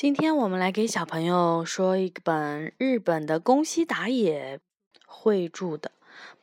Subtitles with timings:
[0.00, 4.58] 今天我们来给小朋友说一本日本的宫西达也
[5.04, 5.92] 绘著的、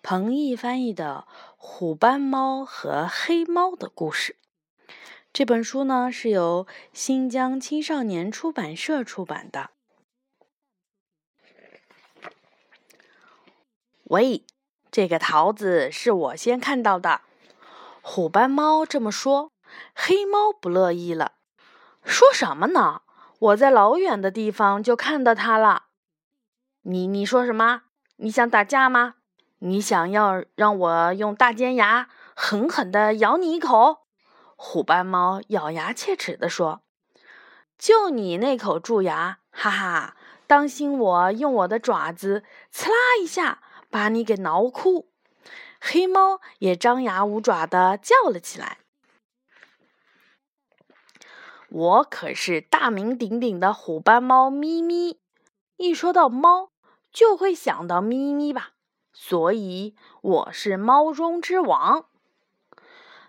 [0.03, 1.25] 彭毅翻译的
[1.57, 4.35] 《虎斑猫和黑猫的故事》。
[5.33, 9.71] 这本书呢是由新疆青少年出版社出版的。
[14.03, 14.45] 喂，
[14.91, 17.21] 这个桃子是我先看到的。
[18.03, 19.51] 虎斑猫这么说，
[19.95, 21.37] 黑猫不乐意了，
[22.03, 23.01] 说什么呢？
[23.39, 25.83] 我在老远的地方就看到它了。
[26.81, 27.83] 你你说什么？
[28.17, 29.15] 你想打架吗？
[29.59, 34.07] 你想要让我用大尖牙狠狠地咬你一口？
[34.55, 36.81] 虎斑猫咬牙切齿地说
[37.77, 40.15] ：“就你那口蛀牙，哈哈！
[40.47, 45.09] 当心我用我的爪子，刺啦一下把你给挠哭。”
[45.79, 48.79] 黑猫也张牙舞爪地叫了起来。
[51.69, 55.19] 我可是大名鼎鼎的虎斑猫咪咪，
[55.75, 56.69] 一说到猫，
[57.11, 58.71] 就会想到咪咪吧，
[59.11, 62.05] 所以我是猫中之王。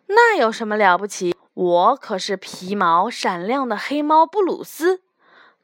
[0.07, 1.37] 那有什么了不起？
[1.53, 5.03] 我可是皮毛闪亮的黑猫布鲁斯，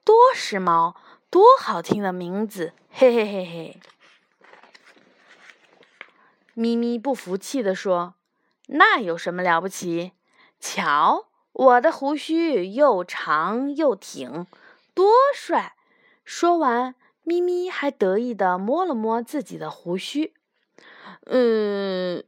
[0.02, 0.96] 多时髦，
[1.30, 2.72] 多好听的名字！
[2.90, 3.80] 嘿嘿嘿嘿。
[6.54, 8.14] 咪咪不服气地说
[8.66, 10.12] ：“那有什么了不起？
[10.58, 14.46] 瞧。”我的胡须又长又挺，
[14.92, 15.76] 多帅！
[16.24, 20.34] 说完，咪咪还得意地摸了摸自己的胡须。
[21.26, 22.24] 嗯，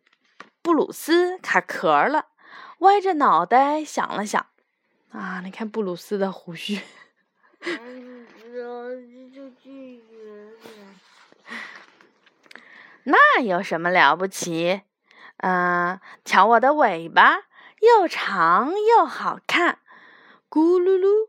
[0.63, 2.27] 布鲁斯卡壳了，
[2.79, 4.47] 歪着脑袋想了想。
[5.11, 6.81] 啊，你看布鲁斯的胡须。
[13.03, 14.83] 那有什么了不起？
[15.39, 17.46] 嗯，瞧我的尾巴。
[17.87, 19.79] 又长又好看，
[20.51, 21.29] 咕噜噜！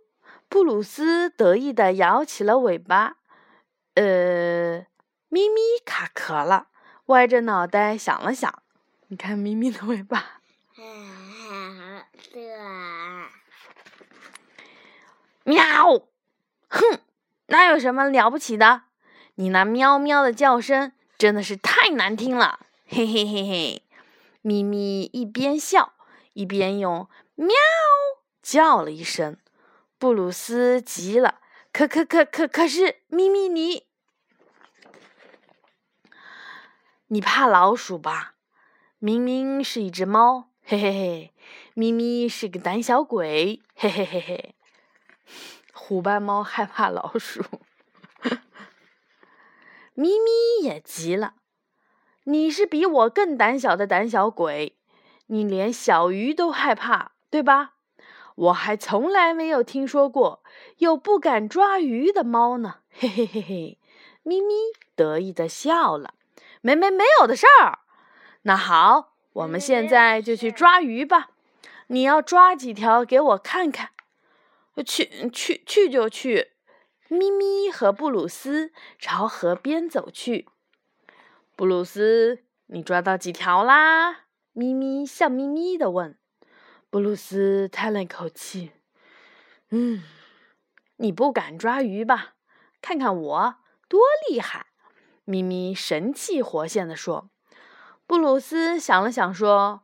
[0.50, 3.18] 布鲁斯得意地摇起了尾巴。
[3.94, 4.80] 呃，
[5.30, 6.70] 咪咪卡壳了，
[7.08, 8.64] 歪着脑袋想了想。
[9.10, 10.42] 你看咪咪的尾巴。
[15.44, 15.64] 喵！
[16.70, 17.00] 哼，
[17.46, 18.82] 那有什么了不起的？
[19.36, 22.62] 你那喵喵的叫声真的是太难听了。
[22.88, 23.84] 嘿嘿嘿嘿，
[24.42, 25.94] 咪咪一边笑。
[26.38, 27.50] 一边用喵
[28.44, 29.38] 叫了一声，
[29.98, 31.42] 布鲁斯急了，
[31.74, 33.88] 可可可可可是咪咪你，
[37.08, 38.36] 你怕老鼠吧？
[39.00, 41.34] 明明是一只猫，嘿嘿嘿，
[41.74, 44.56] 咪咪是个胆小鬼，嘿嘿嘿嘿。
[45.74, 47.44] 虎斑猫害怕老鼠，
[49.96, 51.34] 咪咪也急了，
[52.26, 54.77] 你是比我更胆小的胆小鬼。
[55.28, 57.74] 你连小鱼都害怕，对吧？
[58.36, 60.44] 我还从来没有听说过
[60.78, 62.82] 有不敢抓鱼的猫呢。
[62.92, 63.80] 嘿嘿嘿嘿，
[64.22, 64.54] 咪咪
[64.96, 66.14] 得意的笑了。
[66.62, 67.80] 没没没有的事儿。
[68.44, 71.30] 那好，我们现在就去抓鱼吧。
[71.88, 73.90] 你要抓几条给我看看？
[74.86, 76.52] 去去去就去。
[77.08, 80.48] 咪咪和布鲁斯朝河边走去。
[81.56, 84.27] 布鲁斯，你抓到几条啦？
[84.58, 86.18] 咪咪笑眯眯的问
[86.90, 88.72] ：“布鲁斯叹了一口气，
[89.70, 90.02] 嗯，
[90.96, 92.34] 你不敢抓鱼吧？
[92.82, 93.56] 看看我
[93.88, 94.66] 多厉害！”
[95.26, 97.30] 咪咪神气活现的说。
[98.08, 99.84] 布鲁斯想了想说：“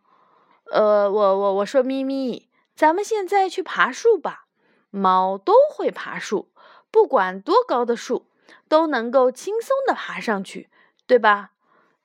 [0.74, 4.48] 呃，我我我说咪咪，咱们现在去爬树吧。
[4.90, 6.52] 猫都会爬树，
[6.90, 8.26] 不管多高的树，
[8.68, 10.72] 都能够轻松的爬上去，
[11.06, 11.52] 对吧？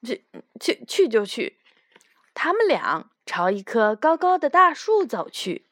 [0.02, 0.26] 去
[0.60, 1.56] 去去就去。”
[2.40, 5.66] 他们俩朝一棵高高的大树走去。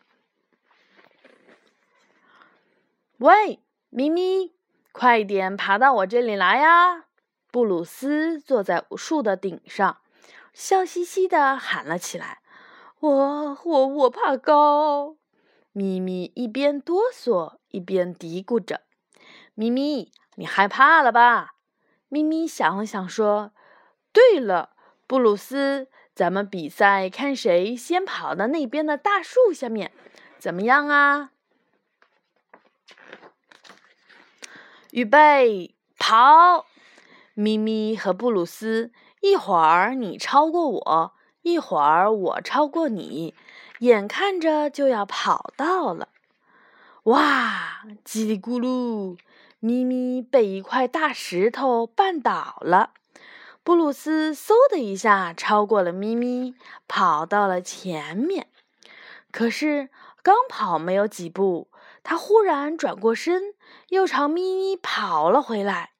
[3.18, 4.52] 喂，咪咪，
[4.90, 7.04] 快点爬到我这里来呀！
[7.52, 9.98] 布鲁斯坐在树的顶上，
[10.52, 12.40] 笑嘻嘻的喊了起来
[12.98, 15.18] ：“我我我怕高！”
[15.70, 18.80] 咪咪一边哆嗦一边嘀咕着
[19.54, 21.54] ：“咪咪，你害怕了吧？”
[22.10, 23.52] 咪咪想了想说
[24.12, 24.70] ：“对了，
[25.06, 25.86] 布鲁斯。”
[26.16, 29.92] 咱们比赛，看谁先跑到那边的大树下面，
[30.38, 31.30] 怎么样啊？
[34.92, 36.64] 预备，跑！
[37.34, 43.34] 咪咪和布鲁斯，一会儿你超过我，一会儿我超过你，
[43.80, 46.08] 眼看着就要跑到了。
[47.02, 47.82] 哇！
[48.06, 49.18] 叽里咕噜，
[49.60, 52.94] 咪咪被一块大石头绊倒了。
[53.66, 56.54] 布鲁斯嗖的一下超过了咪咪，
[56.86, 58.46] 跑到了前面。
[59.32, 59.88] 可是
[60.22, 61.68] 刚跑没有几步，
[62.04, 63.54] 他忽然转过身，
[63.88, 65.90] 又朝咪咪跑了回来。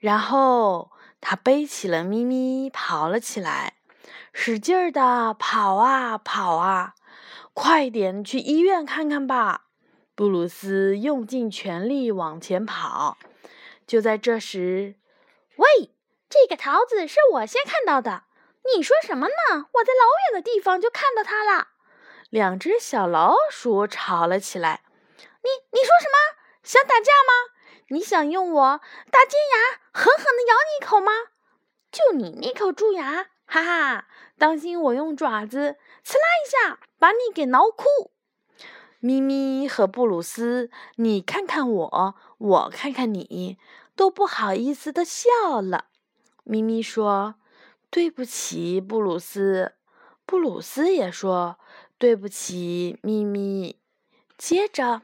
[0.00, 0.90] 然后
[1.20, 3.74] 他背起了咪咪，跑了起来，
[4.32, 6.96] 使劲儿的跑啊跑啊！
[7.52, 9.66] 快点去医院看看吧！
[10.16, 13.16] 布鲁斯用尽全力往前跑。
[13.86, 14.96] 就在这时，
[15.54, 15.93] 喂，
[16.34, 18.24] 这个桃子是我先看到的。
[18.74, 19.68] 你说什么呢？
[19.74, 21.68] 我在老远的地方就看到它了。
[22.28, 24.82] 两只小老鼠吵了起来。
[25.20, 26.18] 你你说什么？
[26.64, 27.54] 想打架吗？
[27.90, 28.80] 你想用我
[29.12, 31.12] 大尖牙狠狠地咬你一口吗？
[31.92, 34.08] 就你那口蛀牙，哈哈！
[34.36, 38.10] 当心我用爪子刺啦一下把你给挠哭。
[38.98, 43.56] 咪咪和布鲁斯，你看看我，我看看你，
[43.94, 45.90] 都不好意思的笑了。
[46.44, 47.34] 咪咪说。
[47.90, 49.74] 对不起，布鲁斯。
[50.26, 51.60] 布鲁斯也说
[51.96, 53.78] ：“对不起，咪咪。”
[54.36, 55.02] 接着，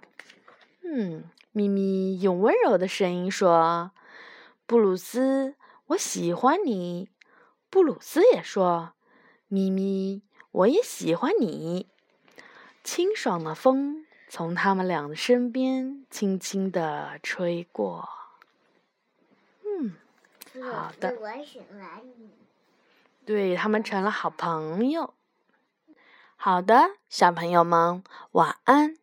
[0.82, 1.22] 嗯，
[1.52, 3.92] 咪咪用温柔的声音说
[4.66, 5.54] ：“布鲁斯，
[5.86, 7.10] 我喜欢你。”
[7.70, 8.94] 布鲁斯也说
[9.46, 11.86] ：“咪咪，我也喜欢你。”
[12.82, 18.08] 清爽的风从他们俩的身边轻轻地吹过。
[20.54, 21.16] 嗯，好的。
[21.20, 22.30] 我喜欢你
[23.24, 25.14] 对他们成了好朋友。
[26.36, 28.02] 好的，小朋友们，
[28.32, 28.96] 晚安。